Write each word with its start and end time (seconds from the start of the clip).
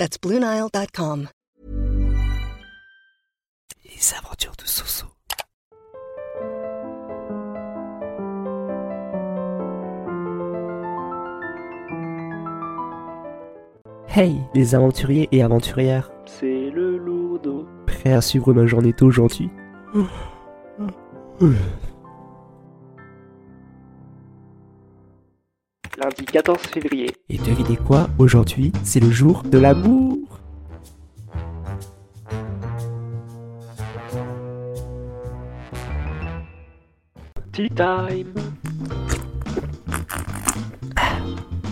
That's 0.00 0.16
BlueNile.com. 0.16 1.28
Les 3.84 4.14
aventures 4.14 4.56
de 4.56 4.64
Soso. 4.64 5.04
Hey, 14.08 14.36
les 14.54 14.74
aventuriers 14.74 15.28
et 15.32 15.42
aventurières, 15.42 16.10
C'est 16.26 16.70
le 16.70 16.98
lourdeau. 16.98 17.66
prêts 17.86 18.12
à 18.12 18.20
suivre 18.20 18.52
ma 18.52 18.66
journée 18.66 18.92
d'aujourd'hui 18.92 19.50
Lundi 26.00 26.24
14 26.24 26.58
février. 26.60 27.10
Et 27.28 27.36
devinez 27.36 27.76
quoi 27.76 28.08
Aujourd'hui, 28.18 28.72
c'est 28.84 29.00
le 29.00 29.10
jour 29.10 29.42
de 29.42 29.58
l'amour 29.58 30.16
Tea 37.52 37.68
time. 37.68 38.32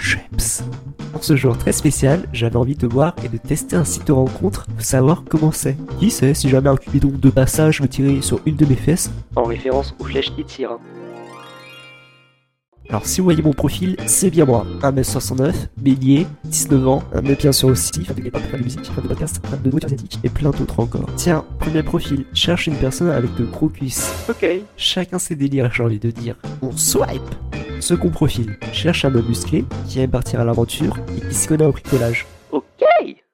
Shreps. 0.00 0.64
Pour 1.12 1.22
ce 1.22 1.36
jour 1.36 1.56
très 1.56 1.70
spécial, 1.70 2.28
j'avais 2.32 2.56
envie 2.56 2.74
de 2.74 2.88
voir 2.88 3.14
et 3.22 3.28
de 3.28 3.36
tester 3.36 3.76
un 3.76 3.84
site 3.84 4.08
de 4.08 4.12
rencontre 4.12 4.66
pour 4.66 4.80
savoir 4.80 5.22
comment 5.28 5.52
c'est. 5.52 5.76
Qui 6.00 6.10
sait 6.10 6.34
si 6.34 6.48
jamais 6.48 6.68
un 6.68 6.76
cupidon 6.76 7.12
de 7.16 7.30
passage 7.30 7.80
me 7.80 7.86
tirait 7.86 8.22
sur 8.22 8.40
une 8.44 8.56
de 8.56 8.66
mes 8.66 8.74
fesses 8.74 9.12
En 9.36 9.44
référence 9.44 9.94
aux 10.00 10.04
flèches 10.04 10.34
qui 10.34 10.44
tirent. 10.44 10.78
Alors 12.88 13.04
si 13.04 13.20
vous 13.20 13.24
voyez 13.24 13.42
mon 13.42 13.52
profil, 13.52 13.96
c'est 14.06 14.30
bien 14.30 14.44
moi. 14.44 14.64
1m69, 14.82 15.52
bélier, 15.76 16.26
19 16.44 16.88
ans, 16.88 17.02
mais 17.22 17.34
bien 17.34 17.52
sûr 17.52 17.68
aussi 17.68 18.04
fan 18.04 18.16
de 18.16 18.22
K-pop, 18.22 18.40
fan 18.42 18.60
de 18.60 18.64
musique, 18.64 18.84
fan 18.84 19.02
de 19.02 19.08
podcast, 19.08 19.40
fan 19.44 19.60
de 19.62 19.84
asiatique 19.84 20.18
et 20.22 20.28
plein 20.28 20.50
d'autres 20.50 20.80
encore. 20.80 21.08
Tiens, 21.16 21.44
premier 21.58 21.82
profil, 21.82 22.24
cherche 22.32 22.66
une 22.66 22.76
personne 22.76 23.10
avec 23.10 23.34
de 23.34 23.44
gros 23.44 23.68
cuisses. 23.68 24.12
Ok. 24.28 24.46
Chacun 24.76 25.18
ses 25.18 25.34
délires, 25.34 25.72
j'ai 25.72 25.82
envie 25.82 25.98
de 25.98 26.10
dire. 26.10 26.36
On 26.62 26.70
swipe 26.72 27.22
Second 27.80 28.10
profil, 28.10 28.56
cherche 28.72 29.04
un 29.04 29.14
homme 29.14 29.26
musclé 29.28 29.64
qui 29.86 30.00
aime 30.00 30.10
partir 30.10 30.40
à 30.40 30.44
l'aventure 30.44 30.96
et 31.16 31.28
qui 31.28 31.34
se 31.34 31.48
connaît 31.48 31.66
au 31.66 31.72
bricolage. 31.72 32.26
Ok. 32.52 32.82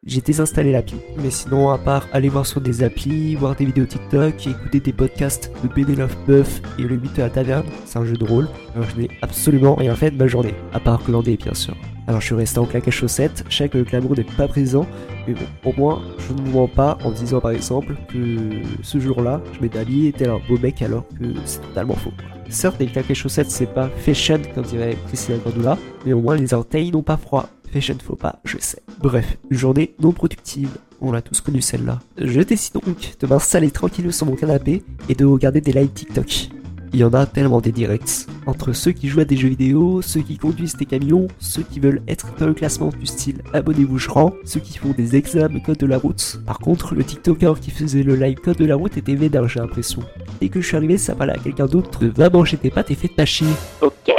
J'ai 0.05 0.21
désinstallé 0.21 0.73
l'appli. 0.73 0.97
Mais 1.23 1.31
sinon, 1.31 1.71
à 1.71 1.79
part 1.79 2.09
aller 2.13 2.29
voir 2.29 2.45
sur 2.45 2.61
des 2.61 2.83
applis, 2.83 3.37
voir 3.37 3.55
des 3.55 3.65
vidéos 3.65 3.87
TikTok 3.87 4.49
écouter 4.49 4.81
des 4.81 4.93
podcasts 4.93 5.53
de 5.63 5.69
Pénélope 5.69 6.17
Buff 6.27 6.61
et 6.77 6.83
le 6.83 6.97
mythe 6.97 7.15
de 7.15 7.23
la 7.23 7.31
taverne, 7.31 7.65
c'est 7.85 8.01
un 8.01 8.05
jeu 8.05 8.17
de 8.17 8.25
rôle, 8.25 8.49
alors 8.75 8.89
je 8.91 9.01
n'ai 9.01 9.11
absolument 9.23 9.77
rien 9.77 9.95
fait 9.95 10.11
de 10.11 10.17
ma 10.17 10.27
journée, 10.27 10.57
à 10.73 10.81
part 10.81 11.05
glander 11.05 11.37
bien 11.37 11.55
sûr. 11.55 11.77
Alors 12.09 12.21
je 12.21 12.27
suis 12.27 12.35
resté 12.35 12.59
en 12.59 12.67
claquage 12.67 12.95
chaussettes, 12.95 13.45
je 13.49 13.57
sais 13.57 13.69
que 13.69 13.79
le 13.79 13.85
glamour 13.85 14.17
n'est 14.17 14.25
pas 14.25 14.49
présent, 14.49 14.89
mais 15.29 15.35
bon, 15.35 15.71
au 15.71 15.73
moins, 15.77 16.03
je 16.19 16.33
ne 16.33 16.41
vous 16.41 16.59
mens 16.59 16.67
pas 16.67 16.99
en 17.05 17.13
disant 17.13 17.41
par 17.41 17.53
exemple 17.53 17.95
que 18.13 18.51
ce 18.83 18.99
jour-là, 18.99 19.41
je 19.53 19.61
m'étais 19.61 19.79
habillé 19.79 20.13
tel 20.13 20.31
un 20.31 20.41
beau 20.49 20.59
mec 20.59 20.83
alors 20.83 21.05
que 21.17 21.27
c'est 21.45 21.61
totalement 21.61 21.95
faux. 21.95 22.13
Certes, 22.49 22.77
les 22.81 22.87
claquets 22.87 23.15
chaussettes, 23.15 23.53
c'est 23.53 23.73
pas 23.73 23.89
fashion 23.99 24.41
comme 24.53 24.65
dirait 24.65 24.97
Christina 25.07 25.39
Cordula, 25.39 25.79
mais 26.05 26.13
au 26.13 26.21
moins 26.21 26.35
les 26.35 26.53
orteils 26.55 26.91
n'ont 26.91 27.05
pas 27.05 27.17
froid. 27.17 27.49
Fashion 27.73 27.97
faux 28.05 28.17
pas, 28.17 28.41
je 28.45 28.59
sais. 28.61 28.83
Bref, 29.01 29.39
journée 29.51 29.95
non 29.99 30.13
productive. 30.13 30.69
On 31.01 31.11
l'a 31.11 31.23
tous 31.23 31.41
connu 31.41 31.63
celle-là. 31.63 32.01
Je 32.19 32.41
décide 32.43 32.75
donc 32.75 33.17
de 33.19 33.27
m'installer 33.27 33.71
tranquillement 33.71 34.13
sur 34.13 34.27
mon 34.27 34.37
canapé 34.37 34.85
et 35.09 35.15
de 35.15 35.25
regarder 35.25 35.61
des 35.61 35.73
lives 35.73 35.93
TikTok. 35.93 36.51
Il 36.93 37.01
y 37.01 37.05
en 37.05 37.15
a 37.15 37.25
tellement 37.25 37.63
des 37.63 37.73
directs. 37.73 38.27
Entre 38.45 38.75
ceux 38.75 38.93
qui 38.93 39.09
jouent 39.09 39.21
à 39.21 39.25
des 39.25 39.39
jeux 39.39 39.49
vidéo, 39.49 40.03
ceux 40.03 40.21
qui 40.21 40.37
conduisent 40.37 40.77
des 40.77 40.85
camions, 40.85 41.27
ceux 41.39 41.63
qui 41.63 41.81
veulent 41.81 42.03
être 42.07 42.35
dans 42.39 42.47
le 42.47 42.53
classement 42.53 42.91
du 42.91 43.07
style 43.07 43.41
abonnez-vous 43.55 43.97
je 43.97 44.11
rends, 44.11 44.35
ceux 44.45 44.61
qui 44.61 44.77
font 44.77 44.91
des 44.91 45.17
examens 45.17 45.61
code 45.61 45.79
de 45.79 45.87
la 45.87 45.97
route. 45.97 46.41
Par 46.45 46.59
contre, 46.59 46.95
le 46.95 47.03
TikToker 47.03 47.59
qui 47.59 47.71
faisait 47.71 48.03
le 48.03 48.17
live 48.17 48.39
code 48.39 48.59
de 48.59 48.67
la 48.67 48.77
route 48.77 48.99
était 48.99 49.15
vénère, 49.15 49.49
j'ai 49.49 49.61
l'impression. 49.61 50.03
Dès 50.43 50.51
que 50.51 50.61
je 50.61 50.67
suis 50.67 50.77
arrivé, 50.77 50.99
ça 50.99 51.15
parlait 51.15 51.33
à 51.33 51.39
quelqu'un 51.39 51.67
d'autre 51.67 52.01
de 52.01 52.13
va 52.15 52.29
manger 52.29 52.59
tes 52.59 52.71
pâtes 52.71 52.91
et 52.91 52.95
fais 52.95 53.25
chier. 53.25 53.47
Ok. 53.81 54.12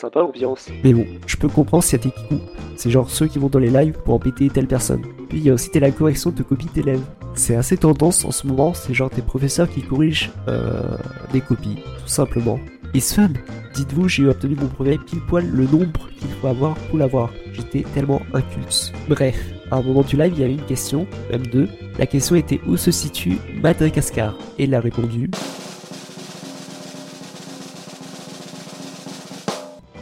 Sympa 0.00 0.20
ambiance. 0.20 0.68
Mais 0.84 0.92
bon, 0.92 1.04
je 1.26 1.36
peux 1.36 1.48
comprendre 1.48 1.82
a 1.92 1.98
des 1.98 2.10
kikous. 2.10 2.40
C'est 2.76 2.88
genre 2.88 3.10
ceux 3.10 3.26
qui 3.26 3.40
vont 3.40 3.48
dans 3.48 3.58
les 3.58 3.70
lives 3.70 3.98
pour 4.04 4.14
embêter 4.14 4.48
telle 4.48 4.68
personne. 4.68 5.02
Puis 5.28 5.38
il 5.38 5.44
y 5.44 5.50
a 5.50 5.54
aussi 5.54 5.70
la 5.74 5.90
correction 5.90 6.30
de 6.30 6.40
copies 6.44 6.68
d'élèves. 6.72 7.02
C'est 7.34 7.56
assez 7.56 7.76
tendance 7.76 8.24
en 8.24 8.30
ce 8.30 8.46
moment, 8.46 8.74
c'est 8.74 8.94
genre 8.94 9.10
des 9.10 9.22
professeurs 9.22 9.68
qui 9.68 9.82
corrigent 9.82 10.30
euh, 10.46 10.96
des 11.32 11.40
copies, 11.40 11.82
tout 12.00 12.08
simplement. 12.08 12.60
Et 12.94 13.00
fun 13.00 13.30
Dites-vous, 13.74 14.08
j'ai 14.08 14.26
obtenu 14.26 14.54
mon 14.54 14.66
brevet 14.66 14.98
pile 14.98 15.20
poil 15.26 15.48
le 15.50 15.64
nombre 15.64 16.08
qu'il 16.16 16.30
faut 16.30 16.46
avoir 16.46 16.76
pour 16.76 16.98
l'avoir. 16.98 17.30
J'étais 17.52 17.84
tellement 17.92 18.22
inculte. 18.32 18.92
Bref, 19.08 19.36
à 19.72 19.78
un 19.78 19.82
moment 19.82 20.02
du 20.02 20.16
live, 20.16 20.32
il 20.36 20.40
y 20.40 20.44
avait 20.44 20.54
une 20.54 20.64
question, 20.66 21.08
même 21.32 21.46
deux. 21.48 21.68
La 21.98 22.06
question 22.06 22.36
était 22.36 22.60
où 22.68 22.76
se 22.76 22.92
situe 22.92 23.38
Madagascar? 23.60 24.36
Et 24.58 24.64
il 24.64 24.74
a 24.76 24.80
répondu 24.80 25.28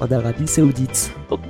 en 0.01 0.11
Arabie 0.11 0.47
Saoudite. 0.47 1.12
Ok. 1.31 1.41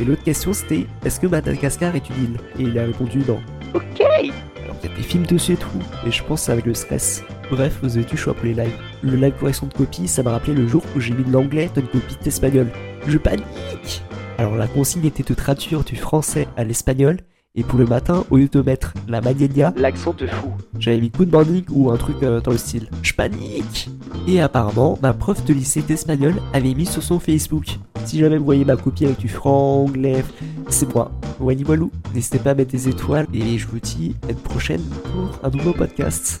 Et 0.00 0.04
l'autre 0.04 0.22
question 0.22 0.52
c'était 0.52 0.86
est-ce 1.04 1.20
que 1.20 1.26
Madagascar 1.26 1.94
est 1.96 2.08
une 2.10 2.24
île? 2.24 2.36
Et 2.58 2.62
il 2.62 2.78
a 2.78 2.84
répondu 2.84 3.20
non. 3.26 3.40
Ok. 3.74 4.00
Alors 4.00 4.76
il 4.82 4.90
y 4.90 4.92
a 4.92 4.96
des 4.96 5.02
films 5.02 5.26
dessus 5.26 5.52
et 5.52 5.56
tout, 5.56 5.68
et 6.06 6.10
je 6.10 6.22
pense 6.22 6.48
avec 6.48 6.66
le 6.66 6.74
stress. 6.74 7.24
Bref, 7.50 7.78
vous 7.82 7.96
avez 7.96 8.06
du 8.06 8.16
choix 8.16 8.34
pour 8.34 8.44
les 8.44 8.54
lives? 8.54 8.76
Le 9.02 9.16
live 9.16 9.32
correction 9.38 9.66
de 9.66 9.72
copie, 9.72 10.06
ça 10.06 10.22
m'a 10.22 10.32
rappelé 10.32 10.54
le 10.54 10.66
jour 10.66 10.82
où 10.94 11.00
j'ai 11.00 11.14
mis 11.14 11.24
de 11.24 11.32
l'anglais 11.32 11.70
dans 11.74 11.80
une 11.80 11.88
copie 11.88 12.16
d'espagnol. 12.22 12.68
Je 13.06 13.16
panique 13.16 14.02
Alors 14.36 14.54
la 14.56 14.66
consigne 14.66 15.06
était 15.06 15.22
de 15.22 15.34
traduire 15.34 15.82
du 15.82 15.96
français 15.96 16.46
à 16.56 16.64
l'espagnol, 16.64 17.18
et 17.58 17.64
pour 17.64 17.78
le 17.80 17.86
matin, 17.86 18.24
au 18.30 18.36
lieu 18.36 18.46
de 18.46 18.62
mettre 18.62 18.94
la 19.08 19.20
magnania, 19.20 19.74
L'accent 19.76 20.12
te 20.12 20.24
fout. 20.28 20.50
j'avais 20.78 21.00
mis 21.00 21.08
good 21.10 21.32
morning 21.32 21.64
ou 21.70 21.90
un 21.90 21.96
truc 21.96 22.22
euh, 22.22 22.40
dans 22.40 22.52
le 22.52 22.56
style. 22.56 22.88
Je 23.02 23.12
panique 23.12 23.90
Et 24.28 24.40
apparemment, 24.40 24.96
ma 25.02 25.12
prof 25.12 25.44
de 25.44 25.52
lycée 25.52 25.82
d'espagnol 25.82 26.34
avait 26.52 26.72
mis 26.74 26.86
sur 26.86 27.02
son 27.02 27.18
Facebook. 27.18 27.66
Si 28.04 28.20
jamais 28.20 28.38
vous 28.38 28.44
voyez 28.44 28.64
ma 28.64 28.76
copie 28.76 29.06
avec 29.06 29.18
du 29.18 29.28
franc 29.28 29.82
anglais, 29.86 30.24
c'est 30.68 30.94
moi. 30.94 31.10
Wally 31.40 31.64
Walou. 31.64 31.90
N'hésitez 32.14 32.38
pas 32.38 32.52
à 32.52 32.54
mettre 32.54 32.70
des 32.70 32.88
étoiles 32.88 33.26
et 33.34 33.58
je 33.58 33.66
vous 33.66 33.80
dis 33.80 34.14
à 34.28 34.30
une 34.30 34.38
prochaine 34.38 34.82
pour 34.82 35.40
un 35.42 35.50
nouveau 35.50 35.72
podcast. 35.72 36.40